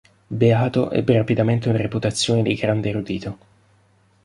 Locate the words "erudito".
2.89-3.37